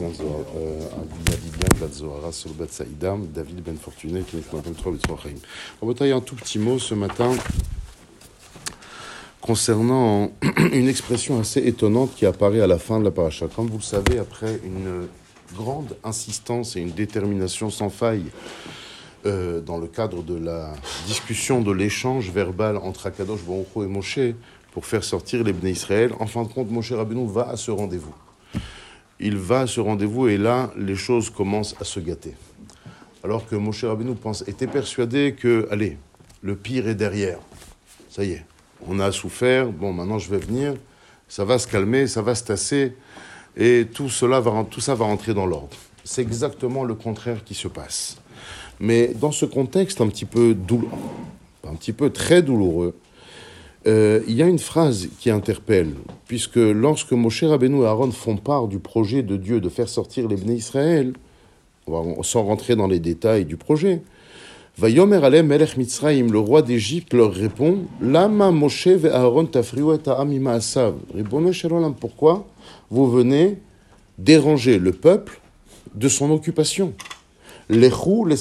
bien 0.00 1.88
Zohara 1.92 2.30
David 3.34 3.62
Ben 3.62 3.76
Fortuné, 3.76 4.22
qui 4.22 4.36
est 4.36 6.12
un 6.12 6.20
tout 6.20 6.36
petit 6.36 6.58
mot 6.58 6.78
ce 6.78 6.94
matin 6.94 7.32
concernant 9.40 10.30
une 10.72 10.88
expression 10.88 11.38
assez 11.40 11.60
étonnante 11.60 12.14
qui 12.14 12.24
apparaît 12.24 12.60
à 12.60 12.66
la 12.66 12.78
fin 12.78 12.98
de 12.98 13.04
la 13.04 13.10
paracha. 13.10 13.46
Comme 13.54 13.66
vous 13.66 13.78
le 13.78 13.82
savez, 13.82 14.18
après 14.18 14.60
une 14.64 15.08
grande 15.54 15.96
insistance 16.04 16.76
et 16.76 16.80
une 16.80 16.92
détermination 16.92 17.70
sans 17.70 17.90
faille 17.90 18.26
euh, 19.26 19.60
dans 19.60 19.78
le 19.78 19.86
cadre 19.86 20.22
de 20.22 20.34
la 20.34 20.72
discussion, 21.06 21.60
de 21.60 21.72
l'échange 21.72 22.30
verbal 22.30 22.78
entre 22.78 23.06
Akadosh 23.06 23.42
Baruch 23.42 23.66
et 23.76 23.86
Moshe 23.86 24.20
pour 24.72 24.86
faire 24.86 25.04
sortir 25.04 25.42
les 25.42 25.52
Bnei 25.52 25.72
Israël, 25.72 26.12
en 26.20 26.26
fin 26.26 26.44
de 26.44 26.48
compte, 26.48 26.70
Moshe 26.70 26.92
Rabbeinu 26.92 27.26
va 27.26 27.48
à 27.48 27.56
ce 27.56 27.70
rendez-vous 27.70 28.14
il 29.20 29.36
va 29.36 29.60
à 29.60 29.66
ce 29.66 29.80
rendez-vous 29.80 30.28
et 30.28 30.38
là, 30.38 30.72
les 30.76 30.96
choses 30.96 31.30
commencent 31.30 31.76
à 31.80 31.84
se 31.84 32.00
gâter. 32.00 32.34
Alors 33.22 33.46
que 33.46 33.54
Moshe 33.54 33.84
Rabbeinu 33.84 34.14
pense, 34.14 34.42
était 34.48 34.66
persuadé 34.66 35.34
que, 35.38 35.68
allez, 35.70 35.98
le 36.42 36.56
pire 36.56 36.88
est 36.88 36.94
derrière. 36.94 37.38
Ça 38.08 38.24
y 38.24 38.32
est, 38.32 38.44
on 38.86 38.98
a 38.98 39.12
souffert, 39.12 39.70
bon, 39.70 39.92
maintenant 39.92 40.18
je 40.18 40.30
vais 40.30 40.38
venir, 40.38 40.74
ça 41.28 41.44
va 41.44 41.58
se 41.58 41.68
calmer, 41.68 42.06
ça 42.06 42.22
va 42.22 42.34
se 42.34 42.44
tasser, 42.44 42.96
et 43.56 43.86
tout, 43.92 44.08
cela 44.08 44.40
va, 44.40 44.66
tout 44.68 44.80
ça 44.80 44.94
va 44.94 45.04
rentrer 45.04 45.34
dans 45.34 45.46
l'ordre. 45.46 45.76
C'est 46.02 46.22
exactement 46.22 46.82
le 46.82 46.94
contraire 46.94 47.44
qui 47.44 47.54
se 47.54 47.68
passe. 47.68 48.16
Mais 48.80 49.08
dans 49.08 49.32
ce 49.32 49.44
contexte 49.44 50.00
un 50.00 50.08
petit 50.08 50.24
peu 50.24 50.54
douloureux, 50.54 50.90
un 51.68 51.74
petit 51.74 51.92
peu 51.92 52.10
très 52.10 52.42
douloureux, 52.42 52.96
euh, 53.86 54.20
il 54.28 54.34
y 54.34 54.42
a 54.42 54.46
une 54.46 54.58
phrase 54.58 55.08
qui 55.18 55.30
interpelle, 55.30 55.94
puisque 56.26 56.56
lorsque 56.56 57.12
Moshe 57.12 57.44
Rabbeinu 57.44 57.82
et 57.82 57.86
Aaron 57.86 58.10
font 58.10 58.36
part 58.36 58.68
du 58.68 58.78
projet 58.78 59.22
de 59.22 59.36
Dieu 59.36 59.60
de 59.60 59.68
faire 59.70 59.88
sortir 59.88 60.28
les 60.28 60.36
Bnei 60.36 60.56
Israël, 60.56 61.14
sans 62.22 62.44
rentrer 62.44 62.76
dans 62.76 62.86
les 62.86 63.00
détails 63.00 63.46
du 63.46 63.56
projet, 63.56 64.02
le 64.78 66.38
roi 66.38 66.62
d'Égypte, 66.62 67.14
leur 67.14 67.32
répond 67.32 67.78
Lama 68.00 68.50
Moshe 68.50 68.88
ve 68.88 69.06
Aaron 69.06 69.48
amima 70.18 70.52
asav. 70.52 70.94
Pourquoi 71.98 72.46
vous 72.90 73.10
venez 73.10 73.58
déranger 74.18 74.78
le 74.78 74.92
peuple 74.92 75.40
de 75.94 76.08
son 76.08 76.30
occupation? 76.30 76.92
Lechou 77.68 78.24
les. 78.26 78.36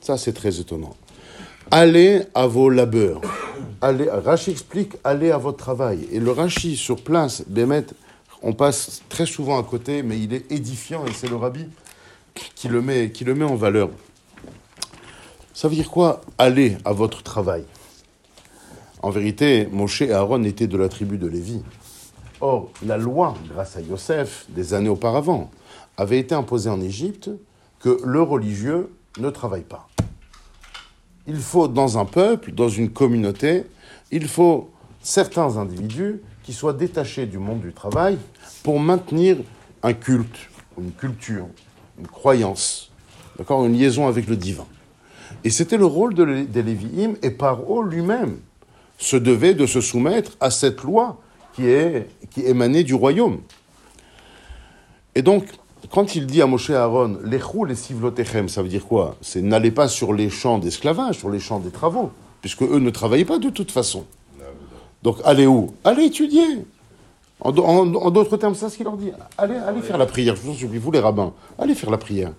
Ça, 0.00 0.16
c'est 0.16 0.32
très 0.32 0.60
étonnant. 0.60 0.94
Allez 1.70 2.22
à 2.34 2.46
vos 2.46 2.68
labeurs 2.70 3.20
allez, 3.80 4.08
Rashi 4.10 4.50
explique, 4.50 4.96
allez 5.04 5.30
à 5.30 5.38
votre 5.38 5.58
travail. 5.58 6.06
Et 6.12 6.20
le 6.20 6.30
Rashi 6.30 6.76
sur 6.76 7.02
place, 7.02 7.42
Bémet, 7.46 7.86
on 8.42 8.52
passe 8.52 9.02
très 9.08 9.26
souvent 9.26 9.58
à 9.58 9.62
côté, 9.62 10.02
mais 10.02 10.18
il 10.18 10.32
est 10.32 10.50
édifiant 10.50 11.04
et 11.06 11.12
c'est 11.12 11.28
le 11.28 11.36
Rabbi 11.36 11.66
qui 12.54 12.68
le, 12.68 12.80
met, 12.80 13.10
qui 13.10 13.24
le 13.24 13.34
met 13.34 13.44
en 13.44 13.56
valeur. 13.56 13.90
Ça 15.52 15.68
veut 15.68 15.74
dire 15.74 15.90
quoi 15.90 16.22
Allez 16.38 16.78
à 16.84 16.92
votre 16.92 17.22
travail? 17.22 17.64
En 19.02 19.10
vérité, 19.10 19.68
Moshe 19.70 20.02
et 20.02 20.12
Aaron 20.12 20.44
étaient 20.44 20.66
de 20.66 20.76
la 20.76 20.88
tribu 20.88 21.18
de 21.18 21.26
Lévi. 21.26 21.62
Or, 22.40 22.70
la 22.84 22.96
loi, 22.96 23.34
grâce 23.52 23.76
à 23.76 23.80
Yosef, 23.80 24.46
des 24.48 24.72
années 24.72 24.88
auparavant, 24.88 25.50
avait 25.96 26.18
été 26.18 26.34
imposée 26.34 26.70
en 26.70 26.80
Égypte 26.80 27.30
que 27.80 28.00
le 28.04 28.22
religieux 28.22 28.90
ne 29.18 29.28
travaille 29.28 29.62
pas 29.62 29.88
il 31.30 31.36
faut 31.36 31.68
dans 31.68 31.96
un 31.96 32.04
peuple, 32.04 32.50
dans 32.50 32.68
une 32.68 32.90
communauté, 32.90 33.64
il 34.10 34.26
faut 34.26 34.70
certains 35.00 35.56
individus 35.58 36.20
qui 36.42 36.52
soient 36.52 36.72
détachés 36.72 37.26
du 37.26 37.38
monde 37.38 37.60
du 37.60 37.72
travail 37.72 38.18
pour 38.64 38.80
maintenir 38.80 39.36
un 39.84 39.92
culte, 39.92 40.36
une 40.76 40.90
culture, 40.90 41.46
une 42.00 42.08
croyance, 42.08 42.90
d'accord, 43.38 43.64
une 43.64 43.78
liaison 43.78 44.08
avec 44.08 44.26
le 44.26 44.34
divin. 44.34 44.66
Et 45.44 45.50
c'était 45.50 45.76
le 45.76 45.86
rôle 45.86 46.14
de, 46.14 46.42
des 46.42 46.62
Lévi'im, 46.64 47.14
et 47.22 47.30
Paro 47.30 47.84
lui-même 47.84 48.38
se 48.98 49.16
devait 49.16 49.54
de 49.54 49.66
se 49.66 49.80
soumettre 49.80 50.32
à 50.40 50.50
cette 50.50 50.82
loi 50.82 51.20
qui, 51.54 51.66
est, 51.66 52.08
qui 52.30 52.40
émanait 52.40 52.82
du 52.82 52.94
royaume. 52.94 53.38
Et 55.14 55.22
donc, 55.22 55.44
quand 55.90 56.14
il 56.14 56.26
dit 56.26 56.42
à 56.42 56.46
Moshe 56.46 56.70
Aaron, 56.70 57.18
l'echou 57.24 57.64
les 57.64 57.74
sivlotechem, 57.74 58.48
ça 58.48 58.62
veut 58.62 58.68
dire 58.68 58.86
quoi? 58.86 59.16
C'est 59.20 59.42
n'allez 59.42 59.70
pas 59.70 59.88
sur 59.88 60.12
les 60.12 60.30
champs 60.30 60.58
d'esclavage, 60.58 61.18
sur 61.18 61.30
les 61.30 61.40
champs 61.40 61.58
des 61.58 61.70
travaux, 61.70 62.10
puisque 62.40 62.62
eux 62.62 62.78
ne 62.78 62.90
travaillaient 62.90 63.24
pas 63.24 63.38
de 63.38 63.50
toute 63.50 63.70
façon. 63.70 64.04
Donc 65.02 65.16
allez 65.24 65.46
où? 65.46 65.74
Allez 65.84 66.04
étudier. 66.04 66.64
En, 67.40 67.86
d'autres 68.10 68.36
termes, 68.36 68.54
c'est 68.54 68.68
ce 68.68 68.76
qu'il 68.76 68.84
leur 68.84 68.98
dit. 68.98 69.12
Allez, 69.38 69.56
allez 69.56 69.80
faire 69.80 69.96
la 69.96 70.04
prière. 70.04 70.36
Je 70.36 70.42
vous 70.42 70.52
en 70.52 70.80
vous 70.80 70.90
les 70.90 71.00
rabbins, 71.00 71.32
allez 71.58 71.74
faire 71.74 71.90
la 71.90 71.96
prière. 71.96 72.32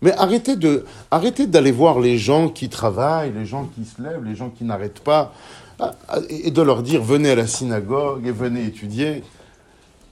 Mais 0.00 0.12
arrêtez 0.12 0.56
de, 0.56 0.84
arrêtez 1.10 1.46
d'aller 1.46 1.72
voir 1.72 2.00
les 2.00 2.18
gens 2.18 2.48
qui 2.48 2.68
travaillent, 2.68 3.32
les 3.32 3.46
gens 3.46 3.68
qui 3.74 3.84
se 3.84 4.02
lèvent, 4.02 4.24
les 4.24 4.34
gens 4.34 4.50
qui 4.50 4.64
n'arrêtent 4.64 5.00
pas, 5.00 5.32
ah, 5.78 5.92
et 6.28 6.50
de 6.50 6.62
leur 6.62 6.82
dire 6.82 7.02
venez 7.02 7.30
à 7.30 7.34
la 7.34 7.46
synagogue 7.46 8.26
et 8.26 8.30
venez 8.30 8.64
étudier. 8.64 9.22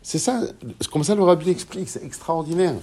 C'est 0.02 0.18
ça, 0.18 0.42
comme 0.92 1.04
ça 1.04 1.14
le 1.14 1.22
rabbi 1.22 1.50
explique, 1.50 1.88
c'est 1.88 2.04
extraordinaire. 2.04 2.74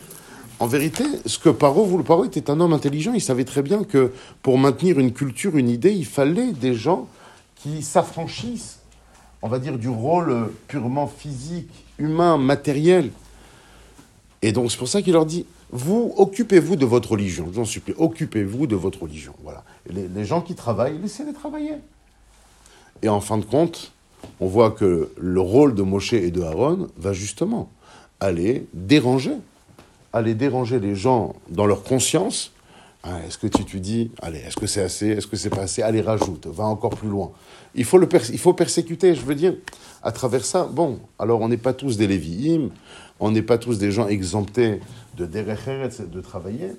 En 0.60 0.68
vérité, 0.68 1.04
ce 1.26 1.40
que 1.40 1.50
Paro, 1.50 1.98
le 1.98 2.04
Paro 2.04 2.26
était 2.26 2.50
un 2.50 2.60
homme 2.60 2.74
intelligent, 2.74 3.14
il 3.14 3.22
savait 3.22 3.46
très 3.46 3.62
bien 3.62 3.84
que 3.84 4.12
pour 4.42 4.58
maintenir 4.58 5.00
une 5.00 5.14
culture, 5.14 5.58
une 5.58 5.70
idée, 5.70 5.92
il 5.92 6.06
fallait 6.06 6.52
des 6.52 6.74
gens 6.74 7.08
qui 7.56 7.82
s'affranchissent, 7.82 8.80
on 9.42 9.48
va 9.48 9.60
dire, 9.60 9.78
du 9.78 9.90
rôle 9.90 10.52
purement 10.68 11.08
physique, 11.08 11.70
humain, 11.98 12.38
matériel. 12.38 13.12
Et 14.42 14.52
donc 14.52 14.72
c'est 14.72 14.78
pour 14.78 14.88
ça 14.88 15.02
qu'il 15.02 15.14
leur 15.14 15.26
dit, 15.26 15.46
vous 15.72 16.14
occupez-vous 16.18 16.76
de 16.76 16.86
votre 16.86 17.12
religion, 17.12 17.46
je 17.48 17.52
vous 17.52 17.62
en 17.62 17.66
supplie, 17.66 17.94
occupez-vous 17.98 18.68
de 18.68 18.76
votre 18.76 19.04
religion. 19.04 19.34
Voilà. 19.44 19.64
Les, 19.90 20.08
les 20.08 20.26
gens 20.26 20.42
qui 20.42 20.56
travaillent, 20.56 20.98
laissez-les 21.00 21.34
travailler. 21.34 21.76
Et 23.02 23.10
en 23.10 23.22
fin 23.22 23.38
de 23.38 23.46
compte, 23.46 23.92
on 24.40 24.48
voit 24.48 24.72
que 24.72 25.12
le 25.18 25.42
rôle 25.42 25.76
de 25.76 25.82
Moshe 25.82 26.14
et 26.14 26.32
de 26.32 26.42
Aaron 26.42 26.88
va 26.98 27.14
justement 27.14 27.70
aller 28.20 28.68
déranger, 28.74 29.34
aller 30.14 30.36
déranger 30.36 30.80
les 30.80 30.96
gens 30.96 31.36
dans 31.50 31.66
leur 31.66 31.84
conscience. 31.84 32.52
Ah, 33.04 33.20
est-ce 33.26 33.38
que 33.38 33.48
tu, 33.48 33.80
dis, 33.80 34.12
allez, 34.22 34.40
est-ce 34.40 34.58
que 34.58 34.68
c'est 34.68 34.82
assez, 34.82 35.08
est-ce 35.08 35.28
que 35.28 35.38
c'est 35.38 35.50
pas 35.50 35.62
assez, 35.62 35.82
allez, 35.82 36.02
rajoute, 36.02 36.48
va 36.48 36.66
encore 36.66 36.96
plus 36.96 37.08
loin. 37.08 37.32
Il 37.76 37.86
faut, 37.86 37.98
le 37.98 38.10
il 38.32 38.40
faut 38.40 38.54
persécuter, 38.54 39.16
je 39.16 39.22
veux 39.22 39.36
dire, 39.36 39.56
à 40.04 40.12
travers 40.12 40.44
ça, 40.44 40.66
bon, 40.66 41.00
alors 41.18 41.40
on 41.40 41.48
n'est 41.48 41.58
pas 41.58 41.74
tous 41.74 41.96
des 41.96 42.08
Lévi'im, 42.08 42.72
on 43.22 43.32
n'est 43.32 43.42
pas 43.42 43.58
tous 43.58 43.78
des 43.78 43.92
gens 43.92 44.08
exemptés 44.08 44.82
de 45.16 45.26
Derech 45.26 46.02
de 46.02 46.22
travailler, 46.22 46.72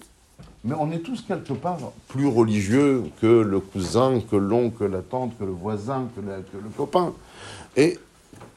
mais 0.65 0.75
on 0.78 0.91
est 0.93 0.98
tous 0.98 1.22
quelque 1.22 1.53
part 1.53 1.78
plus 2.09 2.26
religieux 2.26 3.04
que 3.21 3.26
le 3.26 3.60
cousin, 3.60 4.21
que 4.31 4.37
l'oncle, 4.37 4.78
que 4.78 4.84
la 4.84 5.00
tante, 5.00 5.37
que 5.38 5.44
le 5.44 5.53
voisin, 5.53 6.09
que, 6.15 6.21
le 6.21 6.69
copain. 6.76 7.15
Et 7.76 7.98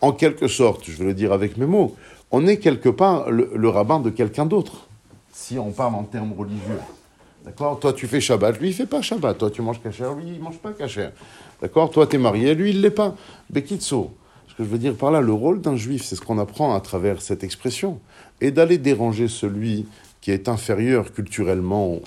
en 0.01 0.11
quelque 0.11 0.47
sorte, 0.47 0.83
je 0.85 0.97
veux 0.97 1.05
le 1.05 1.13
dire 1.13 1.31
avec 1.31 1.55
mes 1.57 1.65
mots, 1.65 1.95
on 2.31 2.45
est 2.45 2.57
quelque 2.57 2.89
part 2.89 3.29
le, 3.31 3.69
rabbin 3.69 3.99
de 3.99 4.09
quelqu'un 4.09 4.45
d'autre, 4.45 4.87
si 5.31 5.57
on 5.57 5.71
parle 5.71 5.95
en 5.95 6.03
termes 6.03 6.33
religieux. 6.33 6.79
D'accord? 7.45 7.79
Toi, 7.79 7.93
tu 7.93 8.07
fais 8.07 8.21
Shabbat, 8.21 8.59
lui, 8.59 8.69
il 8.69 8.73
fait 8.73 8.85
pas 8.85 9.01
Shabbat. 9.01 9.37
Toi, 9.37 9.51
tu 9.51 9.61
manges 9.61 9.81
kasher, 9.81 10.09
lui, 10.17 10.35
il 10.35 10.41
mange 10.41 10.57
pas 10.57 10.71
kasher. 10.71 11.09
D'accord? 11.61 11.89
Toi, 11.89 12.07
tu 12.07 12.15
es 12.15 12.19
marié, 12.19 12.55
lui, 12.55 12.69
il 12.71 12.81
l'est 12.81 12.89
pas. 12.89 13.15
Bekitso. 13.49 14.11
Ce 14.47 14.55
que 14.55 14.63
je 14.63 14.69
veux 14.69 14.77
dire 14.77 14.95
par 14.95 15.11
là, 15.11 15.19
le 15.19 15.33
rôle 15.33 15.61
d'un 15.61 15.75
juif, 15.75 16.03
c'est 16.03 16.15
ce 16.15 16.21
qu'on 16.21 16.37
apprend 16.37 16.75
à 16.75 16.79
travers 16.79 17.21
cette 17.21 17.43
expression, 17.43 17.99
et 18.39 18.51
d'aller 18.51 18.77
déranger 18.77 19.27
celui 19.27 19.85
qui 20.23 20.31
est 20.31 20.47
inférieur 20.47 21.11
culturellement 21.11 21.95
ou 21.95 22.01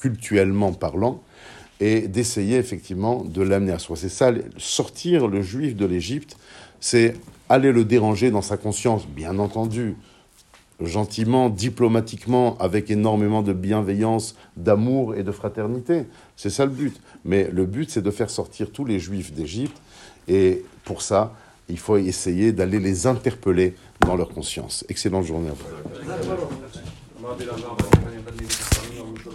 cultuellement 0.00 0.72
parlant, 0.72 1.22
et 1.78 2.08
d'essayer 2.08 2.56
effectivement 2.56 3.22
de 3.22 3.42
l'amener 3.42 3.70
à 3.70 3.78
soi. 3.78 3.96
C'est 3.96 4.08
ça, 4.08 4.32
sortir 4.58 5.28
le 5.28 5.40
juif 5.40 5.76
de 5.76 5.86
l'Égypte, 5.86 6.36
c'est 6.80 7.14
aller 7.48 7.70
le 7.70 7.84
déranger 7.84 8.32
dans 8.32 8.42
sa 8.42 8.56
conscience, 8.56 9.06
bien 9.06 9.38
entendu, 9.38 9.94
gentiment, 10.80 11.48
diplomatiquement, 11.48 12.58
avec 12.58 12.90
énormément 12.90 13.42
de 13.42 13.52
bienveillance, 13.52 14.34
d'amour 14.56 15.14
et 15.14 15.22
de 15.22 15.30
fraternité. 15.30 16.06
C'est 16.34 16.50
ça 16.50 16.64
le 16.64 16.72
but. 16.72 17.00
Mais 17.24 17.48
le 17.52 17.66
but, 17.66 17.88
c'est 17.88 18.02
de 18.02 18.10
faire 18.10 18.30
sortir 18.30 18.72
tous 18.72 18.84
les 18.84 18.98
juifs 18.98 19.32
d'Égypte, 19.32 19.80
et 20.26 20.64
pour 20.84 21.02
ça, 21.02 21.36
il 21.68 21.78
faut 21.78 21.98
essayer 21.98 22.50
d'aller 22.50 22.80
les 22.80 23.06
interpeller 23.06 23.76
dans 24.00 24.16
leur 24.16 24.30
conscience. 24.30 24.84
Excellente 24.88 25.24
journée 25.24 25.50
à 25.50 25.52
vous. 25.52 26.89
اللهم 27.20 27.40
اجعل 27.40 27.54
الله 27.54 27.76
من 27.76 28.12
يغني 28.16 28.22
بالمسلمين 28.26 29.00
ومن 29.00 29.16
شر 29.24 29.30